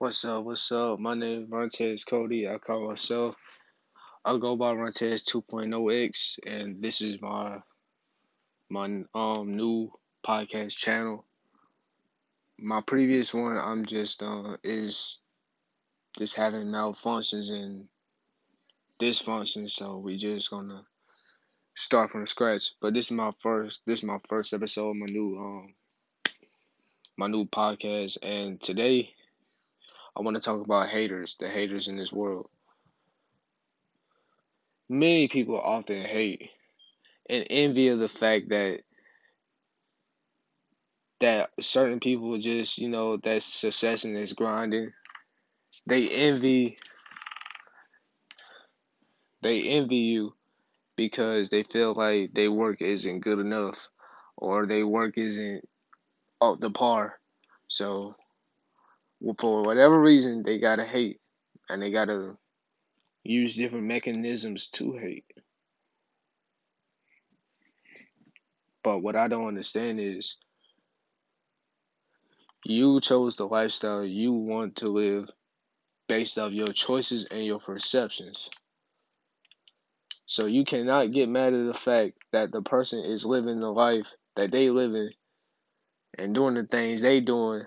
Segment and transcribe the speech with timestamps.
[0.00, 0.44] What's up?
[0.44, 1.00] What's up?
[1.00, 2.48] My name is Montez Cody.
[2.48, 3.34] I call myself.
[4.24, 7.58] I go by Montez 2.0x, and this is my
[8.70, 9.90] my um new
[10.24, 11.24] podcast channel.
[12.60, 15.20] My previous one, I'm just uh is
[16.16, 17.88] just having malfunctions and
[19.00, 20.84] dysfunctions, so we just gonna
[21.74, 22.70] start from scratch.
[22.80, 23.82] But this is my first.
[23.84, 25.74] This is my first episode of my new um
[27.16, 29.12] my new podcast, and today
[30.18, 32.48] I want to talk about haters, the haters in this world.
[34.88, 36.50] Many people often hate
[37.30, 38.80] and envy of the fact that
[41.20, 44.92] that certain people just, you know, that success and is grinding.
[45.86, 46.78] They envy
[49.42, 50.34] they envy you
[50.96, 53.88] because they feel like their work isn't good enough
[54.36, 55.68] or their work isn't
[56.40, 57.20] up to par.
[57.68, 58.14] So
[59.38, 61.20] for whatever reason they gotta hate
[61.68, 62.36] and they gotta
[63.24, 65.26] use different mechanisms to hate.
[68.82, 70.38] But what I don't understand is
[72.64, 75.30] you chose the lifestyle you want to live
[76.08, 78.50] based off your choices and your perceptions.
[80.26, 84.12] So you cannot get mad at the fact that the person is living the life
[84.36, 85.10] that they living
[86.16, 87.64] and doing the things they doing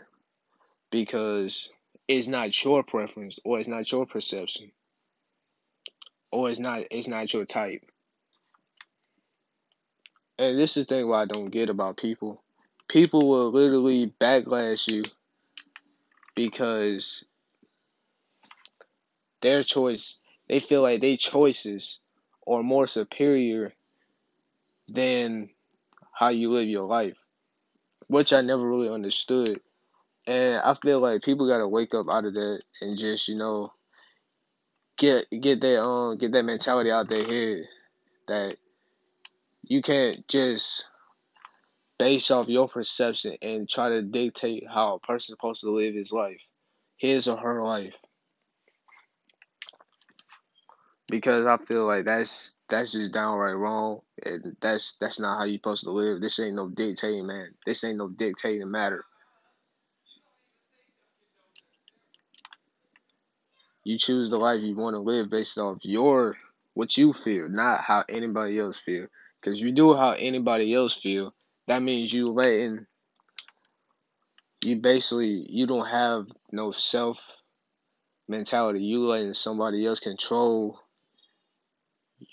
[0.92, 1.72] because
[2.08, 4.72] it's not your preference or it's not your perception
[6.31, 7.84] or it's not it's not your type.
[10.38, 12.42] And this is the thing why I don't get about people.
[12.88, 15.03] People will literally backlash you
[16.36, 17.23] because
[19.42, 22.00] their choice they feel like their choices
[22.45, 23.73] are more superior
[24.89, 25.50] than
[26.12, 27.17] how you live your life.
[28.08, 29.62] Which I never really understood.
[30.28, 33.74] And I feel like people gotta wake up out of that and just, you know,
[34.98, 37.64] get get that um get that mentality out their head
[38.28, 38.58] that
[39.64, 40.86] you can't just
[41.98, 46.12] base off your perception and try to dictate how a person's supposed to live his
[46.12, 46.48] life,
[46.98, 47.96] his or her life.
[51.08, 55.58] Because I feel like that's that's just downright wrong, and that's that's not how you're
[55.58, 56.22] supposed to live.
[56.22, 57.50] This ain't no dictating, man.
[57.66, 59.04] This ain't no dictating matter.
[63.84, 66.38] You choose the life you want to live based off your
[66.74, 69.08] what you feel, not how anybody else feel.
[69.40, 71.34] Because you do how anybody else feel,
[71.68, 72.86] that means you letting
[74.64, 77.38] you basically you don't have no self
[78.28, 78.84] mentality.
[78.84, 80.80] You letting somebody else control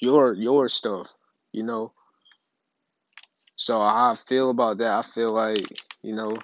[0.01, 1.09] your your stuff,
[1.53, 1.93] you know.
[3.57, 6.39] So I feel about that, I feel like, you know,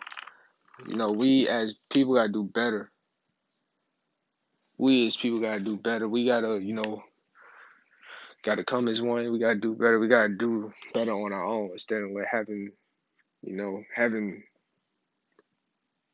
[0.88, 2.90] you know, we as people gotta do better
[4.78, 6.08] we as people gotta do better.
[6.08, 7.02] We gotta, you know,
[8.42, 9.30] gotta come as one.
[9.32, 9.98] We gotta do better.
[9.98, 12.70] We gotta do better on our own instead of like having,
[13.42, 14.44] you know, having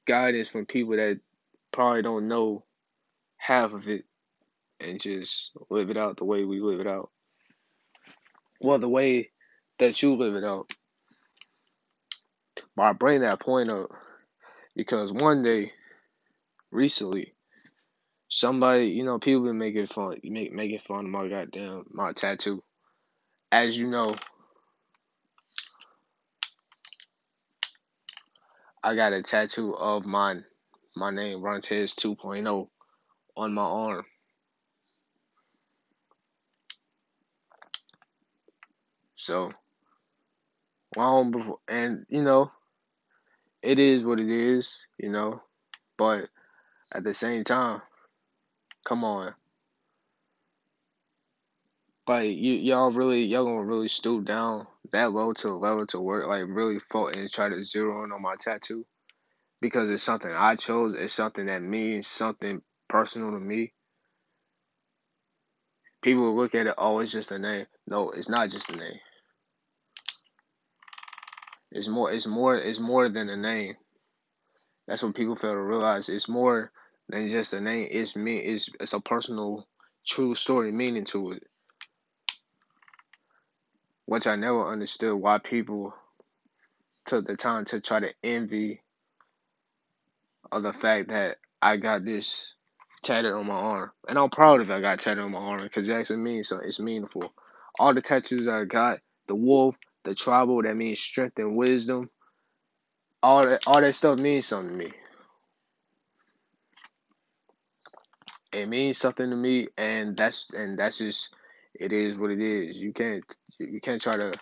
[0.07, 1.21] guidance from people that
[1.73, 2.65] probably don't know
[3.37, 4.05] half of it
[4.81, 7.11] and just live it out the way we live it out.
[8.61, 9.31] Well, the way
[9.79, 10.71] that you live it out.
[12.77, 13.91] But I bring that point up
[14.77, 15.73] because one day,
[16.71, 17.35] recently,
[18.31, 22.63] somebody, you know, people been making fun, make making fun of my goddamn my tattoo.
[23.53, 24.17] As you know,
[28.83, 30.45] I got a tattoo of mine,
[30.97, 32.69] my name Rontez 2.0
[33.37, 34.05] on my arm.
[39.17, 39.53] So,
[40.97, 42.51] long before, and you know,
[43.61, 45.43] it is what it is, you know,
[45.99, 46.29] but
[46.95, 47.83] at the same time,
[48.85, 49.35] Come on.
[52.07, 56.01] Like you y'all really y'all gonna really stoop down that low to a level to
[56.01, 58.85] work like really focus and try to zero in on my tattoo
[59.61, 60.95] because it's something I chose.
[60.95, 63.73] It's something that means something personal to me.
[66.03, 67.67] People look at it, oh, it's just a name.
[67.87, 68.99] No, it's not just a name.
[71.71, 72.11] It's more.
[72.11, 72.57] It's more.
[72.57, 73.75] It's more than a name.
[74.89, 76.09] That's what people fail to realize.
[76.09, 76.73] It's more
[77.11, 77.89] than just a name.
[77.91, 78.39] It's me.
[78.39, 79.67] It's it's a personal,
[80.07, 81.43] true story meaning to it.
[84.07, 85.95] Which I never understood why people
[87.05, 88.83] took the time to try to envy
[90.53, 92.55] of the fact that I got this
[93.03, 94.75] tattooed on my arm, and I'm proud of it.
[94.75, 96.59] I got tattooed on my arm because it actually means so.
[96.59, 97.33] It's meaningful.
[97.79, 102.11] All the tattoos I got, the wolf, the tribal, that means strength and wisdom.
[103.23, 104.93] All that, all that stuff means something to me.
[108.53, 111.35] It means something to me, and that's and that's just
[111.75, 112.81] it is what it is.
[112.81, 113.25] You can't
[113.59, 114.33] you can't try to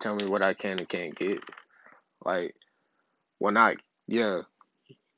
[0.00, 1.40] tell me what I can and can't get.
[2.24, 2.54] Like,
[3.38, 3.76] when not
[4.06, 4.40] yeah,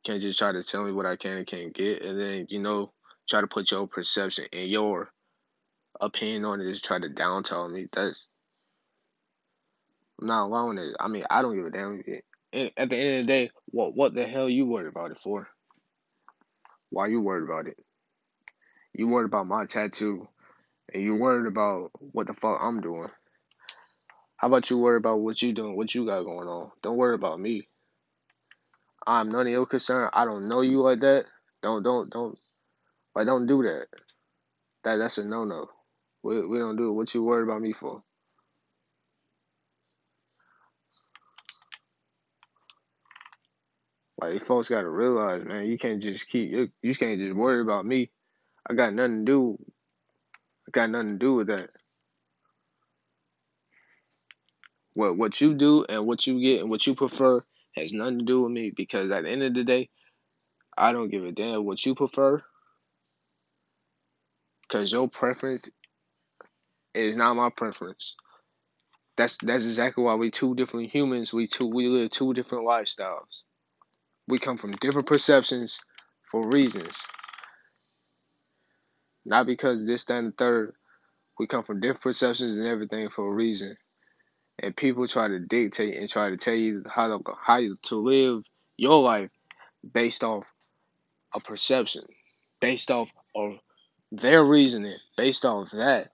[0.05, 2.61] can't just try to tell me what I can and can't get, and then you
[2.61, 2.93] know
[3.29, 5.11] try to put your perception and your
[6.01, 7.87] opinion on it, just try to down tell me.
[7.93, 8.29] That's
[10.21, 10.95] I'm not alone it.
[10.99, 12.03] I mean, I don't give a damn.
[12.53, 15.49] At the end of the day, what what the hell you worried about it for?
[16.91, 17.79] Why you worried about it?
[18.93, 20.29] You worried about my tattoo,
[20.93, 23.09] and you worried about what the fuck I'm doing.
[24.37, 26.71] How about you worry about what you doing, what you got going on?
[26.83, 27.69] Don't worry about me.
[29.07, 30.11] I'm none of your concern.
[30.13, 31.27] I don't know you like that.
[31.63, 32.39] Don't don't don't
[33.15, 33.87] like don't do that.
[34.85, 35.67] That that's a no no.
[36.23, 36.95] We we don't do it.
[36.95, 38.03] What you worried about me for?
[44.21, 47.85] Like folks gotta realize, man, you can't just keep you, you can't just worry about
[47.85, 48.11] me.
[48.69, 49.59] I got nothing to do.
[50.67, 51.71] I got nothing to do with that.
[54.95, 57.45] What what you do and what you get and what you prefer
[57.77, 59.91] has nothing to do with me because at the end of the day,
[60.77, 62.43] I don't give a damn what you prefer.
[64.69, 65.71] Cause your preference
[66.95, 68.17] is not my preference.
[69.17, 71.33] That's that's exactly why we two different humans.
[71.33, 73.45] We two we live two different lifestyles.
[74.29, 75.81] We come from different perceptions
[76.31, 77.07] for reasons.
[79.25, 80.75] Not because this, that, and the third.
[81.39, 83.77] We come from different perceptions and everything for a reason.
[84.59, 88.43] And people try to dictate and try to tell you how to how to live
[88.77, 89.31] your life
[89.93, 90.45] based off
[91.35, 92.05] a perception,
[92.61, 93.59] based off of
[94.11, 96.11] their reasoning, based off that.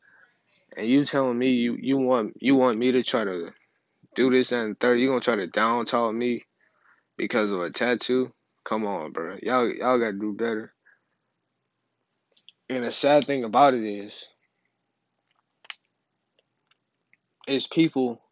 [0.76, 3.50] And you telling me you, you want you want me to try to
[4.14, 6.44] do this and third, you're gonna try to down talk me
[7.16, 8.32] because of a tattoo?
[8.64, 9.38] Come on, bro.
[9.42, 10.72] Y'all y'all gotta do better.
[12.68, 14.28] And the sad thing about it is,
[17.46, 18.22] is people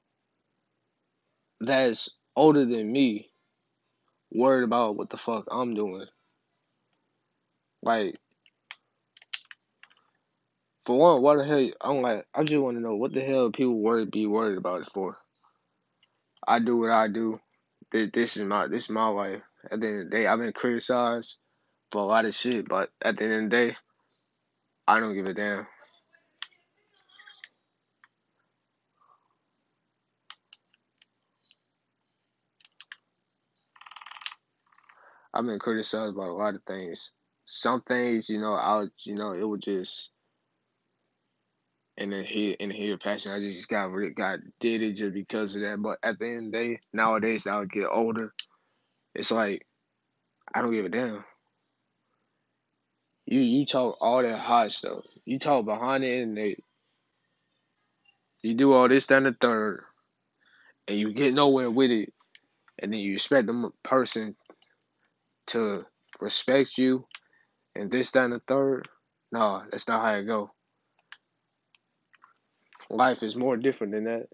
[1.60, 3.30] that's older than me
[4.32, 6.06] worried about what the fuck I'm doing.
[7.82, 8.16] Like,
[10.86, 11.70] for one, what the hell?
[11.80, 14.82] I'm like, I just want to know what the hell people worry be worried about
[14.82, 15.18] it for.
[16.46, 17.40] I do what I do.
[17.90, 19.42] This is my this is my life.
[19.70, 21.38] At the end of the day, I've been criticized
[21.90, 23.76] for a lot of shit, but at the end of the day,
[24.86, 25.66] I don't give a damn.
[35.34, 37.12] I've been criticized about a lot of things.
[37.46, 40.12] Some things, you know, I'll you know, it was just
[42.00, 43.32] in the heat in the heat passion.
[43.32, 45.80] I just got got did it just because of that.
[45.80, 48.32] But at the end of the day, nowadays I get older.
[49.14, 49.66] It's like
[50.52, 51.24] I don't give a damn.
[53.26, 55.04] You you talk all that hot stuff.
[55.26, 56.56] You talk behind the internet.
[58.42, 59.84] You do all this, down the third,
[60.88, 62.14] and you get nowhere with it,
[62.78, 64.34] and then you expect the person
[65.48, 65.84] to
[66.22, 67.06] respect you,
[67.76, 68.88] and this, down the third.
[69.30, 70.50] No, that's not how it go.
[72.90, 74.28] Life is more different than that.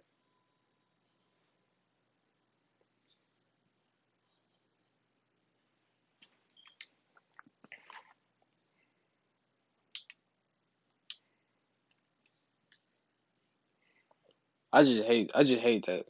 [14.73, 16.07] I just hate I just hate that.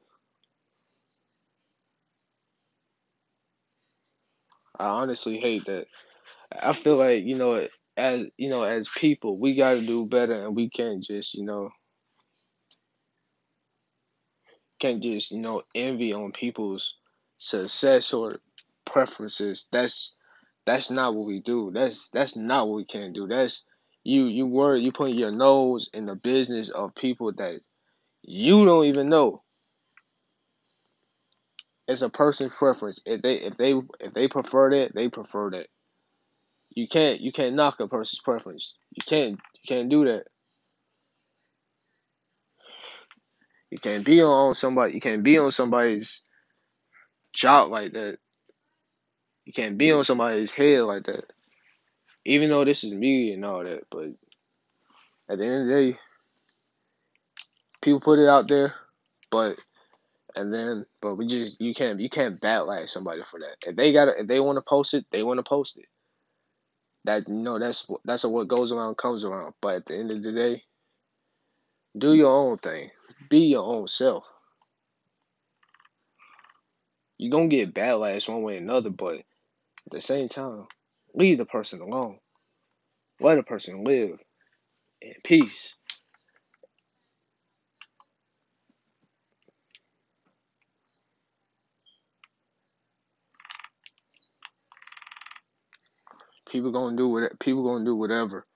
[4.78, 5.86] I honestly hate that.
[6.52, 10.56] I feel like, you know, as you know, as people, we gotta do better and
[10.56, 11.70] we can't just, you know,
[14.78, 16.98] can't just, you know, envy on people's
[17.38, 18.38] success or
[18.84, 19.66] preferences.
[19.72, 20.14] That's
[20.66, 21.70] that's not what we do.
[21.72, 23.26] That's that's not what we can do.
[23.26, 23.64] That's
[24.04, 27.60] you you worry you putting your nose in the business of people that
[28.22, 29.42] you don't even know.
[31.88, 33.00] It's a person's preference.
[33.06, 35.68] If they if they if they prefer that, they prefer that.
[36.70, 38.76] You can't you can't knock a person's preference.
[38.90, 40.26] You can't you can't do that.
[43.76, 44.94] You can't be on somebody.
[44.94, 46.22] You can't be on somebody's
[47.34, 48.16] job like that.
[49.44, 51.30] You can't be on somebody's head like that.
[52.24, 54.06] Even though this is me and all that, but
[55.28, 55.98] at the end of the day,
[57.82, 58.76] people put it out there,
[59.30, 59.58] but
[60.34, 63.68] and then but we just you can't you can't backlash somebody for that.
[63.68, 65.84] If they got if they want to post it, they want to post it.
[67.04, 69.52] That you know that's that's what goes around comes around.
[69.60, 70.62] But at the end of the day,
[71.98, 72.90] do your own thing.
[73.30, 74.24] Be your own self.
[77.18, 79.18] You're gonna get backlash one way or another, but
[79.86, 80.66] At the same time,
[81.14, 82.18] leave the person alone.
[83.20, 84.18] Let a person live
[85.02, 85.76] in peace.
[96.50, 98.46] People gonna do what people gonna do whatever.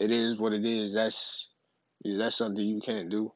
[0.00, 0.94] It is what it is.
[0.94, 1.48] That's
[2.04, 3.32] that's something you can't do.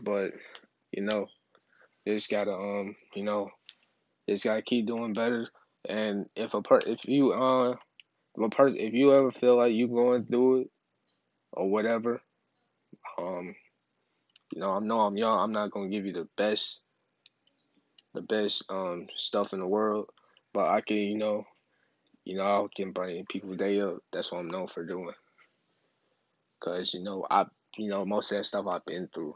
[0.00, 0.32] But
[0.92, 1.26] you know,
[2.06, 3.50] just gotta um, you know,
[4.28, 5.48] just gotta keep doing better.
[5.88, 7.76] And if a per if you uh
[8.42, 10.70] a person if you ever feel like you going through it
[11.52, 12.20] or whatever,
[13.18, 13.54] um,
[14.52, 15.38] you know, I know I'm young.
[15.38, 16.82] I'm not gonna give you the best
[18.14, 20.08] the best um stuff in the world,
[20.52, 21.44] but I can you know,
[22.24, 23.98] you know, I can bring people day up.
[24.12, 25.14] That's what I'm known for doing.
[26.60, 29.34] Cause you know I you know most of that stuff I've been through.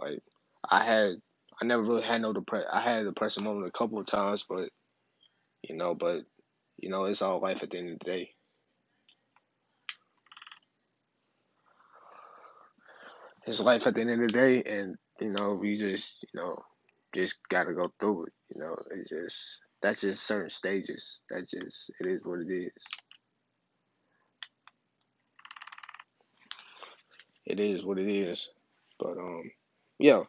[0.00, 0.22] Like
[0.68, 1.16] I had
[1.60, 2.68] I never really had no depression.
[2.72, 4.70] I had a depressive moment a couple of times, but
[5.62, 6.22] you know, but
[6.78, 8.30] you know, it's all life at the end of the day.
[13.46, 16.58] It's life at the end of the day, and you know, we just you know,
[17.14, 18.32] just gotta go through it.
[18.54, 21.20] You know, it's just that's just certain stages.
[21.30, 22.72] That just it is what it is.
[27.46, 28.50] It is what it is.
[28.98, 29.50] But um,
[29.98, 30.24] yeah.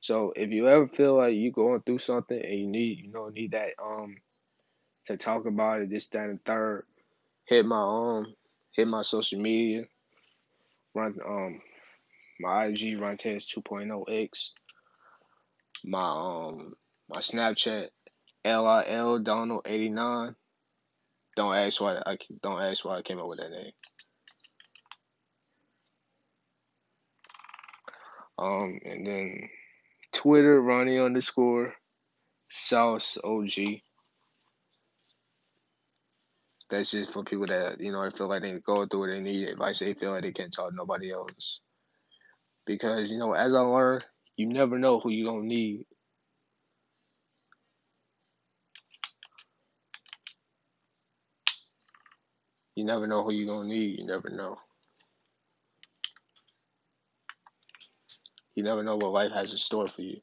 [0.00, 3.28] So if you ever feel like you're going through something and you need you know
[3.28, 4.16] need that um
[5.06, 6.84] to talk about it, this, that, and third,
[7.44, 8.34] hit my um
[8.72, 9.84] hit my social media.
[10.94, 11.60] Run um
[12.40, 14.50] my IG Runtez 2.0x.
[15.84, 16.74] My um
[17.08, 17.88] my Snapchat
[18.44, 20.34] LIL Donald 89.
[21.36, 23.72] Don't ask why I don't ask why I came up with that name.
[28.38, 29.50] Um and then
[30.12, 31.74] Twitter Ronnie underscore
[32.48, 33.80] Sauce OG.
[36.70, 39.48] That's just for people that you know feel like they go through it, they need
[39.48, 41.60] advice, they feel like they can't talk to nobody else.
[42.64, 44.04] Because you know, as I learned,
[44.36, 45.86] you never know who you're gonna need.
[52.76, 53.98] You never know who you're gonna need.
[53.98, 54.56] You never know.
[58.54, 60.20] You never know what life has in store for you.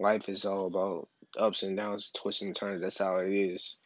[0.00, 2.80] Life is all about ups and downs, twists and turns.
[2.80, 3.76] That's how it is.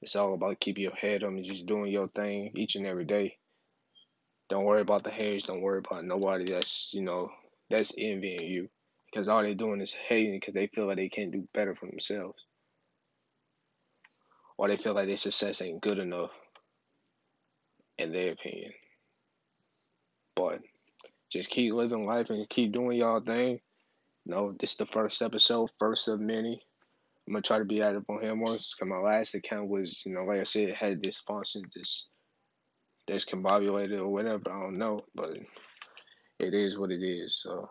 [0.00, 3.36] It's all about keeping your head and just doing your thing each and every day.
[4.48, 5.44] Don't worry about the haters.
[5.44, 7.30] Don't worry about nobody that's you know
[7.68, 8.70] that's envying you
[9.12, 11.86] because all they're doing is hating because they feel like they can't do better for
[11.86, 12.42] themselves,
[14.56, 16.30] or they feel like their success ain't good enough
[17.98, 18.72] in their opinion.
[20.34, 20.60] But
[21.30, 23.60] just keep living life and keep doing y'all thing.
[24.26, 26.60] Know, this is the first episode, first of many.
[27.26, 30.12] I'm gonna try to be active on here once because my last account was, you
[30.14, 32.10] know, like I said, had this function just
[33.08, 34.50] discombobulated or whatever.
[34.52, 35.32] I don't know, but
[36.38, 37.36] it is what it is.
[37.42, 37.68] So.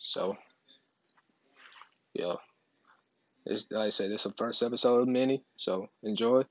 [0.00, 0.36] So,
[2.14, 2.34] yeah.
[3.48, 6.42] It's, like I said, it's the first episode of many, so enjoy.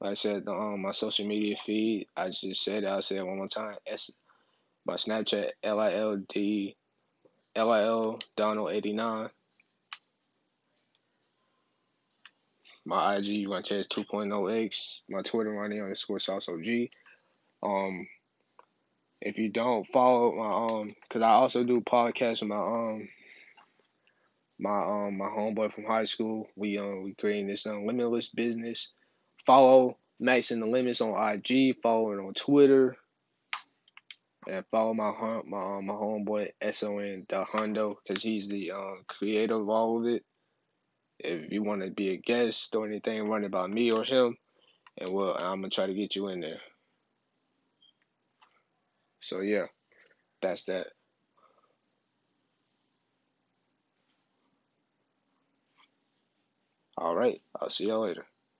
[0.00, 3.38] Like I said, um, my social media feed, I just said I'll say it one
[3.38, 3.76] more time.
[3.86, 4.10] S,
[4.84, 6.76] my Snapchat, L-I-L-D,
[7.56, 9.30] L-I-L, Donald89.
[12.84, 15.02] My IG, Runtez 2.0x.
[15.08, 16.88] My Twitter, Ronnie underscore Sauce OG.
[17.62, 18.06] Um,
[19.20, 23.08] if you don't follow my um, cause I also do podcasts with my um,
[24.58, 26.48] my um, my homeboy from high school.
[26.56, 28.92] We um, we creating this um, limitless business.
[29.46, 31.76] Follow Max in the Limits on IG.
[31.82, 32.96] Follow it on Twitter.
[34.48, 35.12] And follow my
[35.46, 40.06] my um, my homeboy Son the Hundo because he's the um, creator of all of
[40.06, 40.24] it.
[41.18, 44.36] If you want to be a guest or anything, run it by me or him,
[44.96, 46.60] and well, I'm gonna try to get you in there.
[49.20, 49.66] So yeah,
[50.40, 50.86] that's that.
[56.98, 58.26] All right, I'll see y'all later.